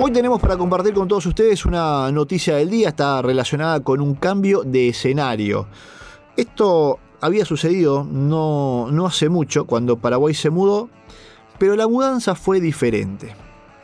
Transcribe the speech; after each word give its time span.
Hoy 0.00 0.12
tenemos 0.12 0.40
para 0.40 0.56
compartir 0.56 0.94
con 0.94 1.08
todos 1.08 1.26
ustedes 1.26 1.66
una 1.66 2.12
noticia 2.12 2.54
del 2.54 2.70
día, 2.70 2.90
está 2.90 3.20
relacionada 3.20 3.80
con 3.80 4.00
un 4.00 4.14
cambio 4.14 4.62
de 4.62 4.90
escenario. 4.90 5.66
Esto 6.36 7.00
había 7.20 7.44
sucedido 7.44 8.06
no, 8.08 8.92
no 8.92 9.06
hace 9.06 9.28
mucho, 9.28 9.66
cuando 9.66 9.96
Paraguay 9.96 10.34
se 10.34 10.50
mudó, 10.50 10.88
pero 11.58 11.74
la 11.74 11.88
mudanza 11.88 12.36
fue 12.36 12.60
diferente. 12.60 13.34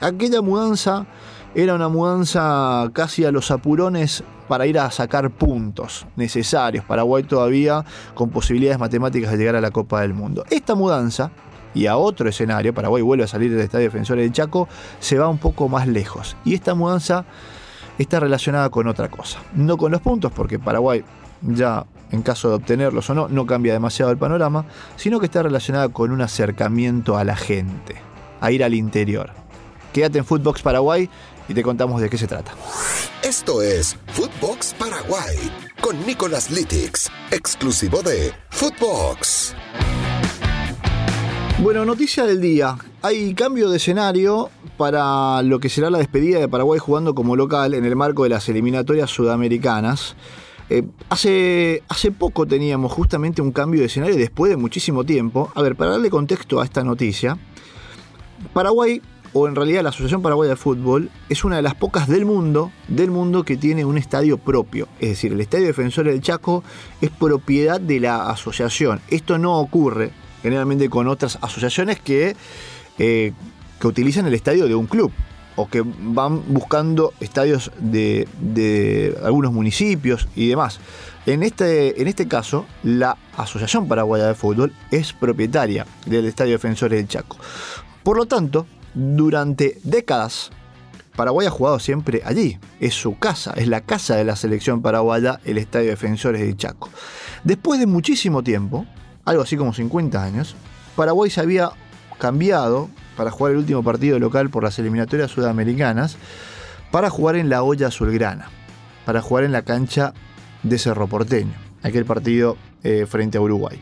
Aquella 0.00 0.40
mudanza 0.40 1.04
era 1.52 1.74
una 1.74 1.88
mudanza 1.88 2.88
casi 2.92 3.24
a 3.24 3.32
los 3.32 3.50
apurones 3.50 4.22
para 4.46 4.68
ir 4.68 4.78
a 4.78 4.92
sacar 4.92 5.30
puntos 5.30 6.06
necesarios. 6.14 6.84
Paraguay 6.84 7.24
todavía 7.24 7.84
con 8.14 8.30
posibilidades 8.30 8.78
matemáticas 8.78 9.32
de 9.32 9.38
llegar 9.38 9.56
a 9.56 9.60
la 9.60 9.72
Copa 9.72 10.02
del 10.02 10.14
Mundo. 10.14 10.44
Esta 10.48 10.76
mudanza 10.76 11.32
y 11.74 11.86
a 11.86 11.96
otro 11.96 12.28
escenario, 12.28 12.72
Paraguay 12.72 13.02
vuelve 13.02 13.24
a 13.24 13.28
salir 13.28 13.50
del 13.50 13.60
Estadio 13.60 13.86
Defensores 13.86 14.24
del 14.24 14.32
Chaco, 14.32 14.68
se 15.00 15.18
va 15.18 15.28
un 15.28 15.38
poco 15.38 15.68
más 15.68 15.88
lejos. 15.88 16.36
Y 16.44 16.54
esta 16.54 16.74
mudanza 16.74 17.24
está 17.98 18.20
relacionada 18.20 18.70
con 18.70 18.86
otra 18.88 19.08
cosa. 19.08 19.40
No 19.54 19.76
con 19.76 19.92
los 19.92 20.00
puntos, 20.00 20.32
porque 20.32 20.58
Paraguay 20.58 21.04
ya 21.42 21.84
en 22.10 22.22
caso 22.22 22.48
de 22.48 22.54
obtenerlos 22.54 23.10
o 23.10 23.14
no, 23.14 23.28
no 23.28 23.46
cambia 23.46 23.72
demasiado 23.72 24.10
el 24.12 24.18
panorama, 24.18 24.66
sino 24.96 25.18
que 25.18 25.26
está 25.26 25.42
relacionada 25.42 25.88
con 25.88 26.12
un 26.12 26.20
acercamiento 26.20 27.16
a 27.16 27.24
la 27.24 27.36
gente, 27.36 27.96
a 28.40 28.50
ir 28.52 28.62
al 28.62 28.74
interior. 28.74 29.30
Quédate 29.92 30.18
en 30.18 30.24
Footbox 30.24 30.62
Paraguay 30.62 31.08
y 31.48 31.54
te 31.54 31.62
contamos 31.62 32.00
de 32.00 32.08
qué 32.08 32.18
se 32.18 32.26
trata. 32.26 32.52
Esto 33.22 33.62
es 33.62 33.96
Footbox 34.12 34.74
Paraguay 34.78 35.36
con 35.80 36.04
Nicolas 36.06 36.50
Litix, 36.50 37.10
exclusivo 37.30 38.02
de 38.02 38.32
Footbox. 38.50 39.54
Bueno, 41.64 41.86
noticia 41.86 42.26
del 42.26 42.42
día. 42.42 42.76
Hay 43.00 43.32
cambio 43.32 43.70
de 43.70 43.78
escenario 43.78 44.50
para 44.76 45.40
lo 45.40 45.60
que 45.60 45.70
será 45.70 45.88
la 45.88 45.96
despedida 45.96 46.38
de 46.38 46.46
Paraguay 46.46 46.78
jugando 46.78 47.14
como 47.14 47.36
local 47.36 47.72
en 47.72 47.86
el 47.86 47.96
marco 47.96 48.24
de 48.24 48.28
las 48.28 48.46
eliminatorias 48.50 49.08
sudamericanas. 49.08 50.14
Eh, 50.68 50.82
hace, 51.08 51.82
hace 51.88 52.10
poco 52.10 52.44
teníamos 52.44 52.92
justamente 52.92 53.40
un 53.40 53.50
cambio 53.50 53.80
de 53.80 53.86
escenario 53.86 54.14
después 54.16 54.50
de 54.50 54.58
muchísimo 54.58 55.04
tiempo. 55.04 55.50
A 55.54 55.62
ver, 55.62 55.74
para 55.74 55.92
darle 55.92 56.10
contexto 56.10 56.60
a 56.60 56.64
esta 56.64 56.84
noticia, 56.84 57.38
Paraguay, 58.52 59.00
o 59.32 59.48
en 59.48 59.54
realidad 59.54 59.82
la 59.84 59.88
Asociación 59.88 60.20
Paraguaya 60.20 60.50
de 60.50 60.56
Fútbol, 60.56 61.08
es 61.30 61.44
una 61.44 61.56
de 61.56 61.62
las 61.62 61.76
pocas 61.76 62.08
del 62.08 62.26
mundo, 62.26 62.72
del 62.88 63.10
mundo 63.10 63.42
que 63.42 63.56
tiene 63.56 63.86
un 63.86 63.96
estadio 63.96 64.36
propio. 64.36 64.86
Es 65.00 65.08
decir, 65.08 65.32
el 65.32 65.40
Estadio 65.40 65.68
Defensor 65.68 66.04
del 66.04 66.20
Chaco 66.20 66.62
es 67.00 67.08
propiedad 67.08 67.80
de 67.80 68.00
la 68.00 68.28
asociación. 68.28 69.00
Esto 69.08 69.38
no 69.38 69.58
ocurre 69.58 70.12
generalmente 70.44 70.90
con 70.90 71.08
otras 71.08 71.38
asociaciones 71.40 71.98
que, 71.98 72.36
eh, 72.98 73.32
que 73.80 73.86
utilizan 73.86 74.26
el 74.26 74.34
estadio 74.34 74.68
de 74.68 74.74
un 74.74 74.86
club 74.86 75.10
o 75.56 75.70
que 75.70 75.82
van 75.82 76.42
buscando 76.52 77.14
estadios 77.18 77.72
de, 77.78 78.28
de, 78.38 79.16
algunos 79.24 79.54
municipios 79.54 80.28
y 80.36 80.48
demás. 80.48 80.80
En 81.24 81.42
este, 81.42 81.98
en 82.02 82.08
este 82.08 82.28
caso, 82.28 82.66
la 82.82 83.16
Asociación 83.38 83.88
Paraguaya 83.88 84.26
de 84.26 84.34
Fútbol 84.34 84.74
es 84.90 85.14
propietaria 85.14 85.86
del 86.04 86.26
Estadio 86.26 86.52
Defensores 86.52 86.98
del 86.98 87.08
Chaco. 87.08 87.38
Por 88.02 88.18
lo 88.18 88.26
tanto, 88.26 88.66
durante 88.92 89.78
décadas, 89.82 90.50
Paraguay 91.16 91.46
ha 91.46 91.50
jugado 91.50 91.78
siempre 91.78 92.20
allí. 92.26 92.58
Es 92.80 92.92
su 92.92 93.18
casa, 93.18 93.54
es 93.56 93.66
la 93.66 93.80
casa 93.80 94.16
de 94.16 94.24
la 94.24 94.36
selección 94.36 94.82
paraguaya, 94.82 95.40
el 95.46 95.56
Estadio 95.56 95.88
Defensores 95.88 96.42
del 96.42 96.58
Chaco. 96.58 96.90
Después 97.44 97.80
de 97.80 97.86
muchísimo 97.86 98.42
tiempo, 98.42 98.84
algo 99.24 99.42
así 99.42 99.56
como 99.56 99.72
50 99.72 100.22
años, 100.22 100.56
Paraguay 100.96 101.30
se 101.30 101.40
había 101.40 101.70
cambiado 102.18 102.88
para 103.16 103.30
jugar 103.30 103.52
el 103.52 103.58
último 103.58 103.82
partido 103.82 104.18
local 104.18 104.50
por 104.50 104.62
las 104.62 104.78
eliminatorias 104.78 105.30
sudamericanas 105.30 106.16
para 106.90 107.10
jugar 107.10 107.36
en 107.36 107.48
la 107.48 107.62
olla 107.62 107.88
azulgrana, 107.88 108.48
para 109.04 109.20
jugar 109.20 109.44
en 109.44 109.52
la 109.52 109.62
cancha 109.62 110.14
de 110.62 110.78
Cerro 110.78 111.06
Porteño, 111.06 111.54
aquel 111.82 112.04
partido 112.04 112.56
eh, 112.82 113.06
frente 113.08 113.38
a 113.38 113.40
Uruguay. 113.40 113.80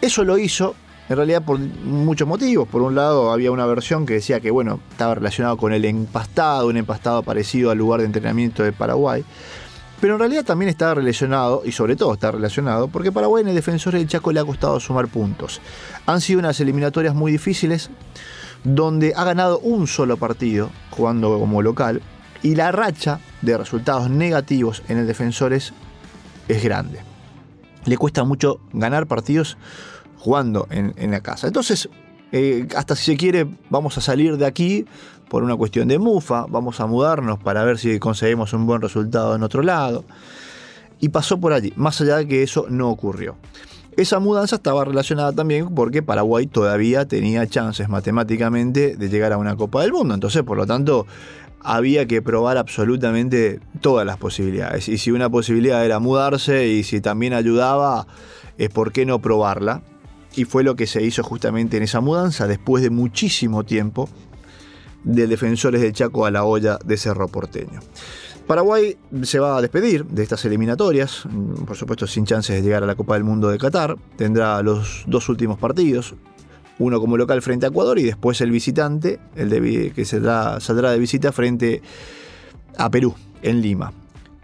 Eso 0.00 0.24
lo 0.24 0.38
hizo 0.38 0.74
en 1.08 1.16
realidad 1.16 1.42
por 1.42 1.58
muchos 1.58 2.28
motivos. 2.28 2.68
Por 2.68 2.82
un 2.82 2.94
lado, 2.94 3.32
había 3.32 3.50
una 3.50 3.66
versión 3.66 4.04
que 4.04 4.14
decía 4.14 4.40
que 4.40 4.50
bueno, 4.50 4.80
estaba 4.90 5.14
relacionado 5.14 5.56
con 5.56 5.72
el 5.72 5.84
empastado, 5.84 6.66
un 6.68 6.76
empastado 6.76 7.22
parecido 7.22 7.70
al 7.70 7.78
lugar 7.78 8.00
de 8.00 8.06
entrenamiento 8.06 8.62
de 8.62 8.72
Paraguay. 8.72 9.24
Pero 10.00 10.14
en 10.14 10.20
realidad 10.20 10.44
también 10.44 10.68
está 10.68 10.94
relacionado, 10.94 11.62
y 11.64 11.72
sobre 11.72 11.96
todo 11.96 12.14
está 12.14 12.30
relacionado, 12.30 12.88
porque 12.88 13.10
Paraguay 13.10 13.42
en 13.42 13.48
el 13.48 13.54
defensor 13.54 13.94
del 13.94 14.06
Chaco 14.06 14.30
le 14.30 14.38
ha 14.38 14.44
costado 14.44 14.78
sumar 14.78 15.08
puntos. 15.08 15.60
Han 16.06 16.20
sido 16.20 16.38
unas 16.38 16.60
eliminatorias 16.60 17.14
muy 17.14 17.32
difíciles, 17.32 17.90
donde 18.62 19.12
ha 19.16 19.24
ganado 19.24 19.58
un 19.58 19.86
solo 19.86 20.16
partido 20.16 20.70
jugando 20.90 21.38
como 21.38 21.62
local, 21.62 22.00
y 22.42 22.54
la 22.54 22.70
racha 22.70 23.18
de 23.42 23.58
resultados 23.58 24.08
negativos 24.08 24.84
en 24.88 24.98
el 24.98 25.06
Defensores 25.08 25.72
es 26.46 26.62
grande. 26.62 27.00
Le 27.84 27.96
cuesta 27.96 28.22
mucho 28.22 28.60
ganar 28.72 29.06
partidos 29.06 29.56
jugando 30.18 30.68
en, 30.70 30.94
en 30.96 31.10
la 31.10 31.20
casa. 31.20 31.48
Entonces, 31.48 31.88
eh, 32.32 32.66
hasta 32.76 32.94
si 32.94 33.12
se 33.12 33.16
quiere, 33.16 33.46
vamos 33.70 33.96
a 33.98 34.00
salir 34.00 34.36
de 34.36 34.46
aquí 34.46 34.84
por 35.28 35.42
una 35.42 35.56
cuestión 35.56 35.88
de 35.88 35.98
mufa, 35.98 36.46
vamos 36.48 36.80
a 36.80 36.86
mudarnos 36.86 37.38
para 37.38 37.64
ver 37.64 37.78
si 37.78 37.98
conseguimos 37.98 38.52
un 38.52 38.66
buen 38.66 38.80
resultado 38.80 39.34
en 39.34 39.42
otro 39.42 39.62
lado. 39.62 40.04
Y 41.00 41.10
pasó 41.10 41.38
por 41.38 41.52
allí, 41.52 41.72
más 41.76 42.00
allá 42.00 42.16
de 42.16 42.26
que 42.26 42.42
eso 42.42 42.66
no 42.68 42.90
ocurrió. 42.90 43.36
Esa 43.96 44.20
mudanza 44.20 44.56
estaba 44.56 44.84
relacionada 44.84 45.32
también 45.32 45.74
porque 45.74 46.02
Paraguay 46.02 46.46
todavía 46.46 47.06
tenía 47.06 47.46
chances 47.46 47.88
matemáticamente 47.88 48.96
de 48.96 49.08
llegar 49.08 49.32
a 49.32 49.38
una 49.38 49.56
Copa 49.56 49.82
del 49.82 49.92
Mundo. 49.92 50.14
Entonces, 50.14 50.42
por 50.44 50.56
lo 50.56 50.66
tanto, 50.66 51.06
había 51.60 52.06
que 52.06 52.22
probar 52.22 52.58
absolutamente 52.58 53.60
todas 53.80 54.06
las 54.06 54.16
posibilidades. 54.16 54.88
Y 54.88 54.98
si 54.98 55.10
una 55.10 55.28
posibilidad 55.30 55.84
era 55.84 55.98
mudarse 55.98 56.68
y 56.68 56.84
si 56.84 57.00
también 57.00 57.32
ayudaba, 57.32 58.06
por 58.72 58.92
qué 58.92 59.04
no 59.04 59.20
probarla. 59.20 59.82
Y 60.36 60.44
fue 60.44 60.62
lo 60.62 60.76
que 60.76 60.86
se 60.86 61.02
hizo 61.02 61.22
justamente 61.22 61.76
en 61.76 61.82
esa 61.82 62.00
mudanza 62.00 62.46
después 62.46 62.82
de 62.82 62.90
muchísimo 62.90 63.64
tiempo 63.64 64.08
de 65.04 65.26
Defensores 65.26 65.80
del 65.80 65.92
Chaco 65.92 66.26
a 66.26 66.30
la 66.30 66.44
olla 66.44 66.78
de 66.84 66.96
Cerro 66.96 67.28
Porteño. 67.28 67.80
Paraguay 68.46 68.96
se 69.22 69.38
va 69.38 69.58
a 69.58 69.60
despedir 69.60 70.06
de 70.06 70.22
estas 70.22 70.44
eliminatorias, 70.46 71.24
por 71.66 71.76
supuesto 71.76 72.06
sin 72.06 72.24
chances 72.24 72.56
de 72.56 72.62
llegar 72.62 72.82
a 72.82 72.86
la 72.86 72.94
Copa 72.94 73.14
del 73.14 73.24
Mundo 73.24 73.50
de 73.50 73.58
Qatar. 73.58 73.96
Tendrá 74.16 74.62
los 74.62 75.04
dos 75.06 75.28
últimos 75.28 75.58
partidos, 75.58 76.14
uno 76.78 76.98
como 76.98 77.18
local 77.18 77.42
frente 77.42 77.66
a 77.66 77.68
Ecuador 77.68 77.98
y 77.98 78.04
después 78.04 78.40
el 78.40 78.50
visitante, 78.50 79.20
el 79.36 79.50
de, 79.50 79.92
que 79.94 80.04
saldrá, 80.06 80.60
saldrá 80.60 80.92
de 80.92 80.98
visita 80.98 81.30
frente 81.30 81.82
a 82.78 82.90
Perú, 82.90 83.14
en 83.42 83.60
Lima. 83.60 83.92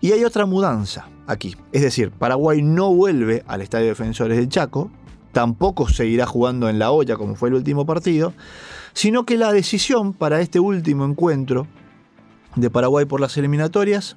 Y 0.02 0.12
hay 0.12 0.22
otra 0.24 0.44
mudanza 0.44 1.08
aquí, 1.26 1.56
es 1.72 1.80
decir, 1.80 2.10
Paraguay 2.10 2.60
no 2.60 2.92
vuelve 2.92 3.42
al 3.46 3.62
Estadio 3.62 3.86
Defensores 3.86 4.36
del 4.36 4.50
Chaco, 4.50 4.90
tampoco 5.34 5.86
seguirá 5.88 6.24
jugando 6.24 6.70
en 6.70 6.78
la 6.78 6.90
olla 6.90 7.16
como 7.16 7.34
fue 7.34 7.50
el 7.50 7.56
último 7.56 7.84
partido, 7.84 8.32
sino 8.94 9.26
que 9.26 9.36
la 9.36 9.52
decisión 9.52 10.14
para 10.14 10.40
este 10.40 10.60
último 10.60 11.04
encuentro 11.04 11.66
de 12.56 12.70
Paraguay 12.70 13.04
por 13.04 13.20
las 13.20 13.36
eliminatorias 13.36 14.16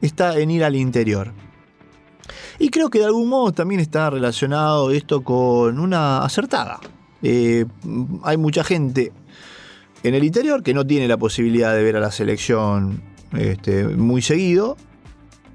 está 0.00 0.38
en 0.38 0.52
ir 0.52 0.62
al 0.62 0.76
interior. 0.76 1.32
Y 2.60 2.68
creo 2.68 2.90
que 2.90 2.98
de 3.00 3.06
algún 3.06 3.28
modo 3.28 3.52
también 3.52 3.80
está 3.80 4.10
relacionado 4.10 4.90
esto 4.90 5.24
con 5.24 5.80
una 5.80 6.18
acertada. 6.22 6.78
Eh, 7.22 7.64
hay 8.22 8.36
mucha 8.36 8.62
gente 8.62 9.12
en 10.02 10.14
el 10.14 10.22
interior 10.22 10.62
que 10.62 10.74
no 10.74 10.86
tiene 10.86 11.08
la 11.08 11.16
posibilidad 11.16 11.74
de 11.74 11.82
ver 11.82 11.96
a 11.96 12.00
la 12.00 12.12
selección 12.12 13.02
este, 13.32 13.88
muy 13.88 14.22
seguido. 14.22 14.76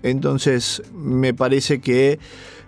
Entonces 0.03 0.83
me 0.93 1.33
parece 1.33 1.81
que 1.81 2.19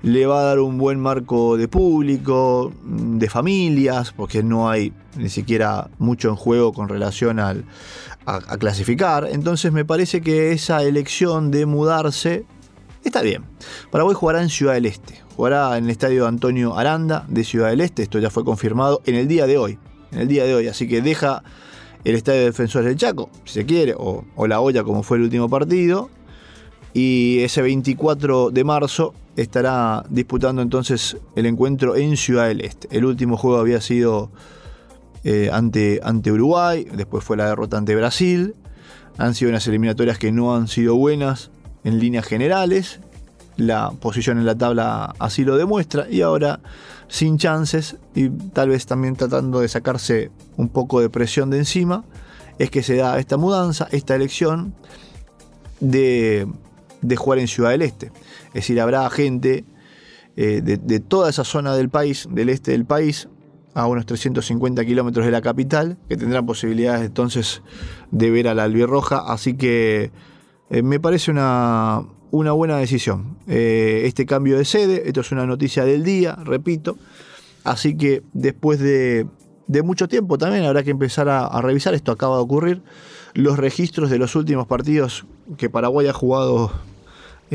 le 0.01 0.25
va 0.25 0.39
a 0.39 0.43
dar 0.43 0.59
un 0.59 0.77
buen 0.77 0.99
marco 0.99 1.57
de 1.57 1.67
público, 1.67 2.71
de 2.83 3.29
familias, 3.29 4.11
porque 4.11 4.43
no 4.43 4.69
hay 4.69 4.93
ni 5.17 5.29
siquiera 5.29 5.89
mucho 5.97 6.29
en 6.29 6.35
juego 6.35 6.73
con 6.73 6.89
relación 6.89 7.39
al, 7.39 7.65
a, 8.25 8.35
a 8.35 8.57
clasificar. 8.57 9.27
Entonces 9.31 9.71
me 9.71 9.85
parece 9.85 10.21
que 10.21 10.51
esa 10.51 10.83
elección 10.83 11.51
de 11.51 11.65
mudarse 11.65 12.45
está 13.03 13.21
bien. 13.21 13.43
Paraguay 13.91 14.15
jugará 14.15 14.41
en 14.41 14.49
Ciudad 14.49 14.73
del 14.73 14.85
Este, 14.85 15.21
jugará 15.35 15.77
en 15.77 15.85
el 15.85 15.89
estadio 15.91 16.27
Antonio 16.27 16.77
Aranda 16.77 17.25
de 17.27 17.43
Ciudad 17.43 17.69
del 17.69 17.81
Este, 17.81 18.03
esto 18.03 18.19
ya 18.19 18.29
fue 18.29 18.43
confirmado 18.43 19.01
en 19.05 19.15
el 19.15 19.27
día 19.27 19.45
de 19.47 19.57
hoy, 19.57 19.77
en 20.11 20.19
el 20.19 20.27
día 20.27 20.45
de 20.45 20.55
hoy, 20.55 20.67
así 20.67 20.87
que 20.87 21.01
deja 21.01 21.43
el 22.03 22.15
estadio 22.15 22.39
de 22.39 22.45
Defensores 22.45 22.87
del 22.87 22.97
Chaco, 22.97 23.29
si 23.43 23.53
se 23.53 23.65
quiere, 23.65 23.95
o, 23.97 24.25
o 24.35 24.47
la 24.47 24.59
olla 24.59 24.83
como 24.83 25.03
fue 25.03 25.17
el 25.17 25.23
último 25.23 25.49
partido, 25.49 26.09
y 26.95 27.41
ese 27.41 27.61
24 27.61 28.51
de 28.51 28.63
marzo 28.63 29.13
estará 29.35 30.05
disputando 30.09 30.61
entonces 30.61 31.17
el 31.35 31.45
encuentro 31.45 31.97
en 31.97 32.15
Ciudad 32.15 32.47
del 32.47 32.61
Este. 32.61 32.87
El 32.89 33.03
último 33.03 33.35
juego 33.35 33.57
había 33.57 33.81
sido 33.81 34.31
eh, 35.25 35.49
ante, 35.51 35.99
ante 36.01 36.31
Uruguay, 36.31 36.87
después 36.93 37.21
fue 37.21 37.35
la 37.35 37.47
derrota 37.47 37.77
ante 37.77 37.97
Brasil. 37.97 38.55
Han 39.17 39.35
sido 39.35 39.49
unas 39.49 39.67
eliminatorias 39.67 40.17
que 40.17 40.31
no 40.31 40.55
han 40.55 40.69
sido 40.69 40.95
buenas 40.95 41.51
en 41.83 41.99
líneas 41.99 42.25
generales. 42.25 43.01
La 43.57 43.91
posición 43.91 44.37
en 44.37 44.45
la 44.45 44.55
tabla 44.55 45.15
así 45.19 45.43
lo 45.43 45.57
demuestra 45.57 46.07
y 46.09 46.21
ahora 46.21 46.61
sin 47.09 47.37
chances 47.37 47.97
y 48.15 48.29
tal 48.29 48.69
vez 48.69 48.85
también 48.85 49.17
tratando 49.17 49.59
de 49.59 49.67
sacarse 49.67 50.31
un 50.55 50.69
poco 50.69 51.01
de 51.01 51.09
presión 51.09 51.49
de 51.49 51.57
encima 51.57 52.05
es 52.57 52.71
que 52.71 52.83
se 52.83 52.95
da 52.95 53.19
esta 53.19 53.35
mudanza, 53.35 53.89
esta 53.91 54.15
elección 54.15 54.73
de, 55.81 56.47
jugar 57.15 57.39
en 57.39 57.47
Ciudad 57.47 57.71
del 57.71 57.81
Este. 57.81 58.07
Es 58.47 58.53
decir, 58.53 58.81
habrá 58.81 59.09
gente 59.09 59.65
eh, 60.35 60.61
de, 60.61 60.99
toda 60.99 61.29
esa 61.29 61.43
zona 61.43 61.75
del 61.75 61.89
país, 61.89 62.27
del 62.29 62.49
este 62.49 62.71
del 62.71 62.85
país, 62.85 63.29
a 63.73 63.87
unos 63.87 64.05
350 64.05 64.83
kilómetros 64.85 65.25
de 65.25 65.31
la 65.31 65.41
capital, 65.41 65.97
que 66.09 66.17
tendrán 66.17 66.45
posibilidades 66.45 67.05
entonces 67.05 67.61
de 68.11 68.31
ver 68.31 68.47
a 68.47 68.53
la 68.53 68.63
albirroja. 68.63 69.19
Así 69.27 69.55
que 69.55 70.11
eh, 70.69 70.81
me 70.81 70.99
parece 70.99 71.31
una, 71.31 72.03
una 72.31 72.51
buena 72.51 72.77
decisión. 72.77 73.37
Eh, 73.47 74.03
este 74.05 74.25
cambio 74.25 74.57
de 74.57 74.65
sede, 74.65 75.03
esto 75.07 75.21
es 75.21 75.31
una 75.31 75.45
noticia 75.45 75.85
del 75.85 76.03
día, 76.03 76.35
repito. 76.43 76.97
Así 77.63 77.95
que 77.97 78.23
después 78.33 78.79
de, 78.79 79.27
mucho 79.83 80.07
tiempo 80.07 80.37
también 80.37 80.65
habrá 80.65 80.83
que 80.83 80.91
empezar 80.91 81.29
a, 81.29 81.61
revisar, 81.61 81.93
esto 81.93 82.11
acaba 82.11 82.35
de 82.35 82.43
ocurrir, 82.43 82.83
los 83.33 83.57
registros 83.57 84.09
de 84.09 84.19
los 84.19 84.35
últimos 84.35 84.67
partidos 84.67 85.25
que 85.57 85.69
Paraguay 85.69 86.07
ha 86.07 86.13
jugado 86.13 86.71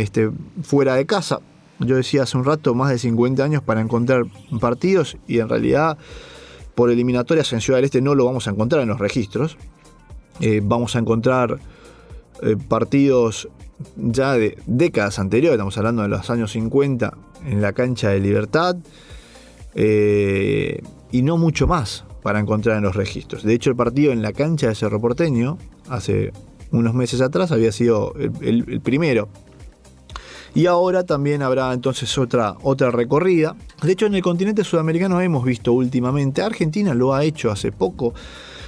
este, 0.01 0.31
fuera 0.63 0.95
de 0.95 1.07
casa. 1.07 1.41
Yo 1.79 1.97
decía 1.97 2.25
hace 2.25 2.37
un 2.37 2.45
rato, 2.45 2.75
más 2.75 2.91
de 2.91 2.99
50 2.99 3.43
años 3.43 3.63
para 3.63 3.81
encontrar 3.81 4.25
partidos 4.61 5.17
y 5.27 5.39
en 5.39 5.49
realidad 5.49 5.97
por 6.75 6.91
eliminatorias 6.91 7.53
en 7.53 7.61
Ciudad 7.61 7.79
del 7.79 7.87
Este 7.87 8.01
no 8.01 8.15
lo 8.15 8.25
vamos 8.25 8.47
a 8.47 8.51
encontrar 8.51 8.83
en 8.83 8.89
los 8.89 8.99
registros. 8.99 9.57
Eh, 10.41 10.61
vamos 10.63 10.97
a 10.97 10.99
encontrar 10.99 11.59
eh, 12.43 12.57
partidos 12.69 13.49
ya 13.97 14.35
de 14.35 14.59
décadas 14.67 15.19
anteriores, 15.19 15.57
estamos 15.57 15.77
hablando 15.79 16.03
de 16.03 16.09
los 16.09 16.29
años 16.29 16.53
50 16.53 17.17
en 17.47 17.63
la 17.63 17.73
cancha 17.73 18.11
de 18.11 18.21
Libertad 18.21 18.77
eh, 19.75 20.83
y 21.11 21.23
no 21.23 21.39
mucho 21.39 21.67
más 21.67 22.05
para 22.23 22.41
encontrar 22.41 22.77
en 22.77 22.83
los 22.83 22.95
registros. 22.95 23.43
De 23.43 23.55
hecho 23.55 23.71
el 23.71 23.77
partido 23.77 24.13
en 24.13 24.21
la 24.21 24.33
cancha 24.33 24.69
de 24.69 24.75
Cerro 24.75 25.01
Porteño 25.01 25.57
hace 25.89 26.33
unos 26.73 26.95
meses 26.95 27.23
atrás 27.23 27.53
había 27.53 27.73
sido 27.73 28.15
el 28.17 28.81
primero 28.83 29.29
y 30.55 30.67
ahora 30.67 31.05
también 31.05 31.43
habrá 31.43 31.73
entonces 31.73 32.17
otra, 32.19 32.57
otra 32.63 32.91
recorrida. 32.91 33.57
De 33.83 33.93
hecho, 33.93 34.07
en 34.07 34.15
el 34.15 34.23
continente 34.23 34.65
sudamericano 34.65 35.21
hemos 35.21 35.45
visto 35.45 35.73
últimamente, 35.73 36.43
Argentina 36.43 36.95
lo 36.95 37.15
ha 37.15 37.25
hecho 37.25 37.51
hace 37.51 37.73
poco 37.73 38.15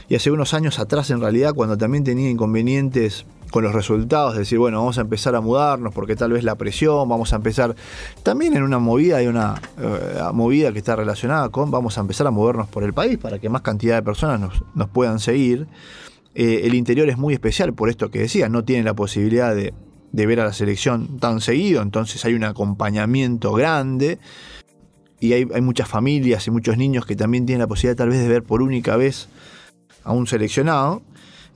y 0.09 0.15
hace 0.15 0.31
unos 0.31 0.55
años 0.55 0.79
atrás 0.79 1.11
en 1.11 1.21
realidad, 1.21 1.55
cuando 1.55 1.77
también 1.77 2.05
tenía 2.05 2.31
inconvenientes 2.31 3.25
con 3.51 3.65
los 3.65 3.75
resultados, 3.75 4.37
decir, 4.37 4.59
bueno, 4.59 4.79
vamos 4.79 4.97
a 4.97 5.03
empezar 5.03 5.35
a 5.35 5.41
mudarnos 5.41 5.93
porque 5.93 6.17
tal 6.17 6.33
vez 6.33 6.43
la 6.43 6.55
presión, 6.55 7.09
vamos 7.09 7.33
a 7.35 7.37
empezar 7.37 7.77
también 8.23 8.57
en 8.57 8.63
una 8.63 8.79
movida, 8.79 9.19
hay 9.19 9.27
una 9.27 9.61
eh, 9.79 10.23
movida 10.33 10.73
que 10.73 10.79
está 10.79 10.97
relacionada 10.97 11.51
con, 11.51 11.71
vamos 11.71 11.99
a 11.99 12.01
empezar 12.01 12.27
a 12.27 12.31
movernos 12.31 12.69
por 12.69 12.83
el 12.83 12.95
país 12.95 13.19
para 13.19 13.39
que 13.39 13.51
más 13.51 13.61
cantidad 13.61 13.97
de 13.97 14.03
personas 14.03 14.41
nos, 14.75 14.89
puedan 14.89 15.19
seguir. 15.19 15.67
Eh, 16.35 16.63
el 16.65 16.75
interior 16.75 17.11
es 17.11 17.19
muy 17.19 17.35
especial 17.35 17.75
por 17.75 17.91
esto 17.91 18.11
que 18.11 18.21
decía, 18.21 18.49
no 18.49 18.65
tiene 18.65 18.85
la 18.85 18.95
posibilidad 18.95 19.55
de, 19.55 19.75
de 20.13 20.27
ver 20.27 20.41
a 20.41 20.45
la 20.45 20.53
selección 20.53 21.19
tan 21.19 21.41
seguido, 21.41 21.83
entonces 21.83 22.25
hay 22.25 22.35
un 22.35 22.45
acompañamiento 22.45 23.53
grande 23.53 24.19
y 25.23 25.33
hay, 25.35 25.47
muchas 25.63 25.89
familias 25.89 26.47
y 26.49 26.51
muchos 26.51 26.77
niños 26.77 27.07
que 27.07 27.15
también 27.15 27.47
tienen 27.47 27.61
la 27.61 27.69
posibilidad 27.69 27.97
tal 27.97 28.09
vez 28.09 28.21
de 28.21 28.29
ver 28.29 28.43
por 28.43 28.61
única 28.61 28.97
vez 28.97 29.29
a 30.03 30.13
un 30.13 30.27
seleccionado. 30.27 31.01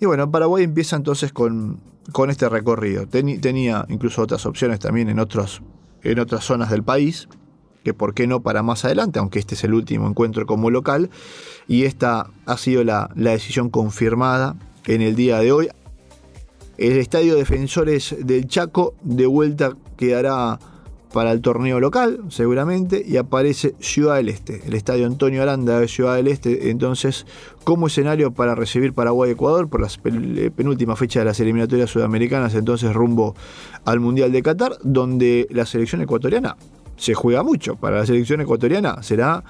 Y 0.01 0.07
bueno, 0.07 0.31
Paraguay 0.31 0.63
empieza 0.63 0.95
entonces 0.95 1.33
con, 1.33 1.81
con 2.13 2.31
este 2.31 2.49
recorrido. 2.49 3.09
tenía 3.09 3.85
incluso 3.89 4.23
otras 4.23 4.47
opciones 4.47 4.79
también 4.79 5.09
en, 5.09 5.19
otros, 5.19 5.63
en 6.05 6.21
otras 6.21 6.45
zonas 6.45 6.71
del 6.71 6.85
país, 6.85 7.29
que 7.83 7.93
por 7.93 8.15
qué 8.15 8.29
no 8.29 8.41
para 8.41 8.63
más 8.63 8.85
adelante, 8.85 9.19
aunque 9.19 9.41
este 9.41 9.57
es 9.57 9.65
el 9.65 9.75
último 9.75 10.07
encuentro 10.07 10.47
como 10.47 10.71
local. 10.71 11.11
Y 11.67 11.87
esta 11.87 12.31
ha 12.47 12.57
sido 12.59 12.85
la, 12.85 13.11
la 13.17 13.33
decisión 13.33 13.71
confirmada 13.71 14.55
en 14.85 15.03
el 15.03 15.17
día 15.17 15.41
de 15.41 15.51
hoy. 15.51 15.69
El 16.79 16.99
Estadio 16.99 17.37
Defensores 17.37 18.15
del 18.21 18.47
Chaco 18.47 18.95
de 19.03 19.27
vuelta 19.27 19.77
quedará 19.97 20.59
para 21.13 21.33
el 21.33 21.41
torneo 21.41 21.81
local, 21.81 22.21
seguramente, 22.29 23.03
y 23.07 23.17
aparece 23.17 23.75
Ciudad 23.81 24.17
del 24.17 24.29
Este, 24.29 24.61
el 24.67 24.75
Estadio 24.75 25.07
Antonio 25.07 25.43
Aranda 25.43 25.81
de 25.81 25.89
Ciudad 25.89 26.17
del 26.17 26.27
Este, 26.29 26.69
entonces, 26.69 27.25
como 27.65 27.87
escenario 27.87 28.33
para 28.33 28.55
recibir 28.55 28.93
Paraguay-Ecuador 28.93 29.69
por 29.69 29.81
la 29.81 29.89
eh, 29.89 30.51
penúltima 30.55 30.95
fecha 30.95 31.21
de 31.21 31.25
las 31.25 31.41
eliminatorias 31.41 31.89
sudamericanas, 31.89 32.55
entonces 32.55 32.93
rumbo 32.93 33.35
al 33.87 34.01
Mundial 34.01 34.31
de 34.31 34.43
Qatar, 34.43 34.77
donde 34.83 35.47
la 35.51 35.65
selección 35.65 36.03
ecuatoriana 36.03 36.57
se 36.97 37.15
juega 37.15 37.43
mucho. 37.43 37.77
Para 37.77 37.99
la 37.99 38.07
selección 38.07 38.43
ecuatoriana 38.43 39.03
será 39.03 39.43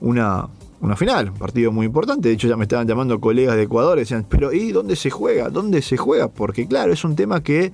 una 0.00 0.48
una 0.80 0.96
final, 0.96 1.30
un 1.30 1.38
partido 1.38 1.72
muy 1.72 1.86
importante. 1.86 2.28
De 2.28 2.34
hecho, 2.34 2.48
ya 2.48 2.56
me 2.56 2.64
estaban 2.64 2.86
llamando 2.86 3.20
colegas 3.20 3.56
de 3.56 3.62
Ecuador 3.62 3.98
y 3.98 4.00
decían, 4.00 4.26
pero 4.28 4.52
¿y 4.52 4.72
dónde 4.72 4.96
se 4.96 5.10
juega? 5.10 5.48
¿Dónde 5.48 5.82
se 5.82 5.96
juega? 5.96 6.28
Porque 6.28 6.66
claro, 6.66 6.92
es 6.92 7.04
un 7.04 7.16
tema 7.16 7.42
que, 7.42 7.72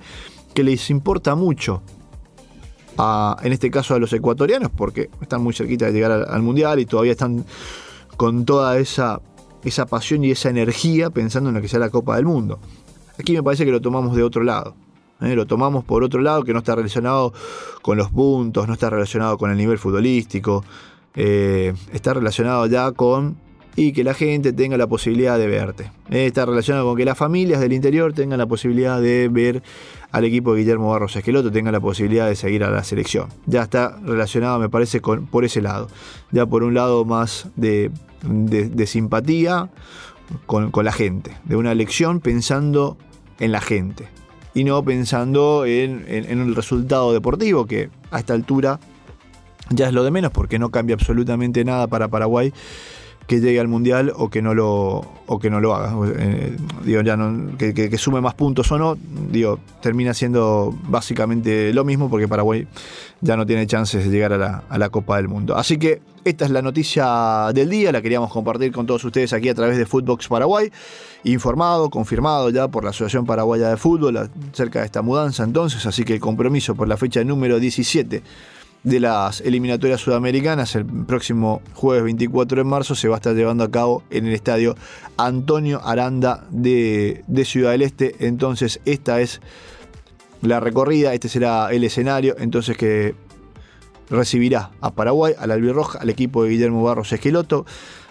les 0.55 0.89
importa 0.89 1.35
mucho. 1.35 1.81
A, 2.97 3.37
en 3.41 3.51
este 3.51 3.71
caso 3.71 3.95
a 3.95 3.99
los 3.99 4.13
ecuatorianos, 4.13 4.69
porque 4.69 5.09
están 5.19 5.41
muy 5.41 5.53
cerquita 5.53 5.87
de 5.87 5.93
llegar 5.93 6.11
al, 6.11 6.41
Mundial 6.43 6.79
y 6.79 6.85
todavía 6.85 7.11
están 7.11 7.43
con 8.17 8.45
toda 8.45 8.77
esa, 8.77 9.19
esa 9.63 9.87
pasión 9.87 10.23
y 10.23 10.31
esa 10.31 10.49
energía 10.49 11.09
pensando 11.09 11.49
en 11.49 11.55
lo 11.55 11.61
que 11.61 11.67
sea 11.67 11.79
la 11.79 11.89
Copa 11.89 12.15
del 12.15 12.25
Mundo. 12.25 12.59
Aquí 13.19 13.33
me 13.33 13.41
parece 13.41 13.65
que 13.65 13.71
lo 13.71 13.81
tomamos 13.81 14.15
de 14.15 14.21
otro 14.21 14.43
lado. 14.43 14.75
¿eh? 15.21 15.35
Lo 15.35 15.47
tomamos 15.47 15.83
por 15.83 16.03
otro 16.03 16.21
lado 16.21 16.43
que 16.43 16.53
no 16.53 16.59
está 16.59 16.75
relacionado 16.75 17.33
con 17.81 17.97
los 17.97 18.11
puntos, 18.11 18.67
no 18.67 18.73
está 18.73 18.89
relacionado 18.91 19.37
con 19.37 19.49
el 19.51 19.57
nivel 19.57 19.79
futbolístico, 19.79 20.63
eh, 21.15 21.73
está 21.91 22.13
relacionado 22.13 22.65
ya 22.67 22.91
con 22.91 23.37
y 23.75 23.91
que 23.91 24.03
la 24.03 24.13
gente 24.13 24.53
tenga 24.53 24.77
la 24.77 24.87
posibilidad 24.87 25.37
de 25.37 25.47
verte. 25.47 25.91
Eh, 26.09 26.27
está 26.27 26.45
relacionado 26.45 26.85
con 26.85 26.95
que 26.95 27.05
las 27.05 27.17
familias 27.17 27.59
del 27.59 27.73
interior 27.73 28.13
tengan 28.13 28.37
la 28.37 28.45
posibilidad 28.45 29.01
de 29.01 29.29
ver 29.29 29.63
al 30.11 30.25
equipo 30.25 30.53
de 30.53 30.59
Guillermo 30.59 30.91
Barros 30.91 31.15
Esqueloto, 31.15 31.51
tengan 31.51 31.73
la 31.73 31.79
posibilidad 31.79 32.27
de 32.27 32.35
seguir 32.35 32.63
a 32.63 32.69
la 32.69 32.83
selección. 32.83 33.29
Ya 33.47 33.63
está 33.63 33.97
relacionado, 34.05 34.59
me 34.59 34.69
parece, 34.69 35.01
con, 35.01 35.25
por 35.25 35.43
ese 35.43 35.61
lado. 35.61 35.87
Ya 36.31 36.45
por 36.45 36.63
un 36.63 36.75
lado 36.75 37.03
más 37.03 37.47
de, 37.55 37.91
simpatía 38.85 39.69
con, 40.45 40.71
la 40.83 40.91
gente, 40.91 41.31
de 41.45 41.55
una 41.55 41.71
elección 41.71 42.19
pensando 42.19 42.97
en 43.39 43.51
la 43.51 43.59
gente 43.59 44.07
y 44.53 44.63
no 44.65 44.83
pensando 44.83 45.65
en, 45.65 46.05
en 46.07 46.39
el 46.39 46.55
resultado 46.55 47.11
deportivo 47.11 47.65
que 47.65 47.89
a 48.11 48.19
esta 48.19 48.35
altura 48.35 48.79
ya 49.69 49.87
es 49.87 49.93
lo 49.93 50.03
de 50.03 50.11
menos 50.11 50.31
porque 50.31 50.59
no 50.59 50.69
cambia 50.69 50.95
absolutamente 50.95 51.63
nada 51.63 51.87
para 51.87 52.07
Paraguay 52.07 52.53
que 53.27 53.39
llegue 53.39 53.59
al 53.59 53.67
mundial 53.67 54.11
o 54.15 54.29
que 54.29 54.41
no 54.41 54.53
lo 54.53 55.05
o 55.27 55.39
que 55.39 55.49
no 55.49 55.61
lo 55.61 55.73
haga. 55.73 55.93
Eh, 56.17 56.57
digo 56.83 57.01
ya 57.01 57.15
no, 57.15 57.57
que, 57.57 57.97
sume 57.97 58.19
más 58.19 58.33
puntos 58.33 58.71
o 58.71 58.77
no 58.77 58.97
digo 59.29 59.59
termina 59.81 60.13
siendo 60.13 60.75
básicamente 60.87 61.73
lo 61.73 61.85
mismo 61.85 62.09
porque 62.09 62.27
Paraguay 62.27 62.67
ya 63.21 63.37
no 63.37 63.45
tiene 63.45 63.65
chances 63.65 64.03
de 64.03 64.11
llegar 64.11 64.33
a 64.33 64.37
la, 64.37 64.63
a 64.67 64.77
la, 64.77 64.89
Copa 64.89 65.17
del 65.17 65.29
Mundo. 65.29 65.55
Así 65.55 65.77
que 65.77 66.01
esta 66.25 66.45
es 66.45 66.51
la 66.51 66.61
noticia 66.61 67.51
del 67.53 67.69
día 67.69 67.91
la 67.91 68.01
queríamos 68.01 68.31
compartir 68.31 68.71
con 68.71 68.85
todos 68.85 69.03
ustedes 69.05 69.31
aquí 69.31 69.49
a 69.49 69.55
través 69.55 69.77
de 69.77 69.85
Footbox 69.85 70.27
Paraguay 70.27 70.71
informado 71.23 71.89
confirmado 71.89 72.49
ya 72.49 72.67
por 72.67 72.83
la 72.83 72.89
Asociación 72.89 73.25
Paraguaya 73.25 73.69
de 73.69 73.77
Fútbol 73.77 74.17
acerca 74.17 74.79
de 74.79 74.85
esta 74.85 75.01
mudanza 75.01 75.43
entonces 75.43 75.85
así 75.85 76.03
que 76.03 76.13
el 76.13 76.19
compromiso 76.19 76.75
por 76.75 76.87
la 76.87 76.97
fecha 76.97 77.23
número 77.23 77.59
17 77.59 78.23
de 78.83 78.99
las 78.99 79.41
eliminatorias 79.41 80.01
sudamericanas. 80.01 80.75
El 80.75 80.85
próximo 80.85 81.61
jueves 81.73 82.03
24 82.03 82.57
de 82.57 82.63
marzo 82.63 82.95
se 82.95 83.07
va 83.07 83.15
a 83.15 83.17
estar 83.17 83.35
llevando 83.35 83.63
a 83.63 83.71
cabo 83.71 84.03
en 84.09 84.27
el 84.27 84.33
estadio 84.33 84.75
Antonio 85.17 85.81
Aranda 85.83 86.45
de, 86.49 87.23
Ciudad 87.45 87.71
del 87.71 87.81
Este. 87.81 88.15
Entonces 88.19 88.79
esta 88.85 89.21
es 89.21 89.41
la 90.41 90.59
recorrida, 90.59 91.13
este 91.13 91.29
será 91.29 91.71
el 91.71 91.83
escenario. 91.83 92.35
Entonces 92.37 92.77
que 92.77 93.15
recibirá 94.09 94.71
a 94.81 94.91
Paraguay, 94.91 95.33
al 95.37 95.51
Albirroja, 95.51 95.99
al 95.99 96.09
equipo 96.09 96.43
de 96.43 96.51
Guillermo 96.51 96.83
Barros 96.83 97.11
Esqueloto 97.13 97.65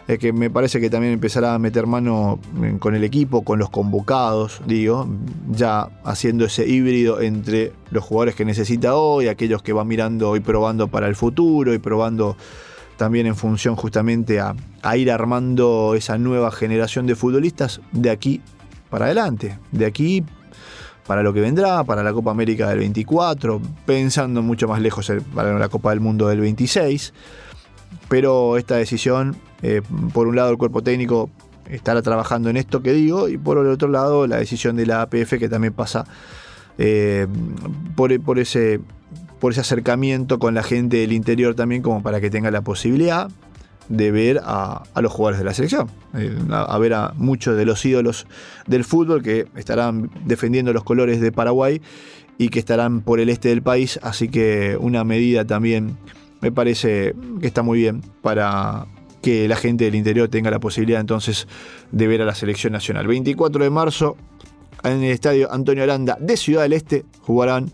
que 0.07 0.33
me 0.33 0.51
parece 0.51 0.81
que 0.81 0.91
también 0.91 1.13
empezará 1.13 1.55
a 1.55 1.59
meter 1.59 1.87
mano 1.87 2.39
con 2.81 2.95
el 2.95 3.05
equipo, 3.05 3.43
con 3.43 3.59
los 3.59 3.71
convocados, 3.71 4.61
digo, 4.67 5.09
ya 5.51 5.89
haciendo 6.05 6.45
ese 6.45 6.67
híbrido 6.67 7.21
entre 7.21 7.73
los 7.91 8.05
jugadores 8.05 8.35
que 8.35 8.45
necesita 8.45 8.97
hoy, 8.97 9.29
aquellos 9.29 9.63
que 9.63 9.73
va 9.73 9.85
mirando 9.85 10.37
y 10.37 10.41
probando 10.41 10.89
para 10.89 11.07
el 11.07 11.15
futuro 11.15 11.73
y 11.73 11.79
probando 11.79 12.37
también 12.97 13.27
en 13.27 13.37
función 13.37 13.77
justamente 13.77 14.41
a, 14.41 14.55
ir 14.97 15.11
armando 15.11 15.95
esa 15.97 16.19
nueva 16.19 16.51
generación 16.51 17.07
de 17.07 17.17
futbolistas 17.17 17.81
de 17.93 18.11
aquí 18.11 18.41
para 18.91 19.07
adelante, 19.07 19.59
de 19.71 19.87
aquí 19.87 20.25
para 21.07 21.23
lo 21.23 21.33
que 21.33 21.41
vendrá, 21.41 21.83
para 21.85 22.03
la 22.03 22.13
Copa 22.13 22.31
América 22.31 22.69
del 22.69 22.79
24, 22.79 23.61
pensando 23.87 24.43
mucho 24.43 24.69
más 24.69 24.81
lejos 24.81 25.13
para 25.35 25.59
la 25.59 25.69
Copa 25.69 25.91
del 25.91 26.01
Mundo 26.01 26.29
del 26.29 26.41
26. 26.41 27.13
Pero 28.09 28.57
esta 28.57 28.77
decisión 28.77 29.37
eh, 29.63 29.83
por 30.13 30.27
un 30.27 30.37
lado 30.37 30.51
el 30.51 30.59
cuerpo 30.59 30.83
técnico 30.83 31.31
estará 31.71 32.03
trabajando 32.03 32.51
en 32.51 32.57
esto 32.57 32.83
que 32.83 32.93
digo 32.93 33.29
y 33.29 33.39
por 33.39 33.59
el 33.59 33.67
otro 33.67 33.89
lado 33.89 34.27
la 34.27 34.37
decisión 34.37 34.77
de 34.77 34.87
la 34.87 35.03
APF 35.03 35.39
que 35.39 35.49
también 35.49 35.73
pasa 35.73 36.05
eh, 36.79 37.27
por, 37.95 38.39
ese, 38.39 38.81
por 39.41 39.53
ese 39.53 39.61
acercamiento 39.61 40.39
con 40.39 40.55
la 40.55 40.63
gente 40.63 40.99
del 40.99 41.13
interior 41.13 41.55
también 41.55 41.83
como 41.83 42.03
para 42.03 42.21
que 42.21 42.31
tenga 42.31 42.51
la 42.51 42.63
posibilidad 42.63 43.31
de 43.89 44.11
ver 44.11 44.41
a, 44.45 44.85
los 45.01 45.13
jugadores 45.13 45.39
de 45.39 45.45
la 45.45 45.55
selección, 45.55 45.89
eh, 46.17 46.35
a, 46.51 46.79
ver 46.79 46.95
a 46.95 47.13
muchos 47.17 47.57
de 47.57 47.67
los 47.67 47.85
ídolos 47.85 48.27
del 48.67 48.85
fútbol 48.85 49.23
que 49.23 49.47
estarán 49.57 50.11
defendiendo 50.25 50.73
los 50.73 50.85
colores 50.85 51.21
de 51.21 51.31
Paraguay 51.31 51.83
y 52.39 52.49
que 52.49 52.59
estarán 52.59 53.03
por 53.03 53.21
el 53.21 53.29
este 53.29 53.51
del 53.51 53.61
país, 53.61 53.99
así 54.03 54.29
que 54.29 54.79
una 54.81 55.05
medida 55.05 55.45
también 55.45 55.99
me 56.41 56.51
parece 56.51 57.15
que 57.41 57.47
está 57.47 57.63
muy 57.63 57.79
bien 57.79 58.03
para 58.23 58.87
que 59.23 59.49
la 59.49 59.57
gente 59.57 59.85
del 59.85 59.95
interior 59.95 60.29
tenga 60.29 60.51
la 60.51 60.61
posibilidad 60.61 61.01
entonces 61.01 61.47
de 61.91 62.07
ver 62.07 62.21
a 62.21 62.25
la 62.25 62.35
selección 62.35 62.73
nacional. 62.73 63.07
24 63.07 63.65
de 63.65 63.71
marzo 63.71 64.17
en 64.83 65.03
el 65.03 65.13
estadio 65.13 65.51
Antonio 65.53 65.85
Aranda 65.85 66.19
de 66.21 66.37
Ciudad 66.37 66.63
del 66.63 66.73
Este 66.75 67.05
jugarán 67.21 67.73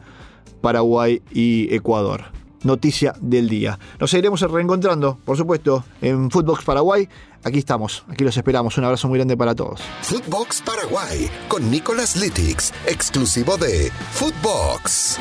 Paraguay 0.61 1.23
y 1.33 1.75
Ecuador. 1.75 2.25
Noticia 2.65 3.15
del 3.21 3.49
día. 3.49 3.79
Nos 4.01 4.11
seguiremos 4.11 4.41
reencontrando, 4.41 5.19
por 5.25 5.37
supuesto, 5.37 5.85
en 6.03 6.31
Footbox 6.31 6.65
Paraguay. 6.65 7.09
Aquí 7.45 7.59
estamos, 7.59 8.05
aquí 8.09 8.25
los 8.25 8.37
esperamos. 8.37 8.77
Un 8.79 8.85
abrazo 8.85 9.09
muy 9.09 9.19
grande 9.19 9.37
para 9.37 9.55
todos. 9.55 9.81
Footbox 10.03 10.63
Paraguay 10.63 11.31
con 11.47 11.71
Nicolás 11.71 12.17
Litix, 12.17 12.73
exclusivo 12.87 13.57
de 13.57 13.93
Footbox. 14.13 15.19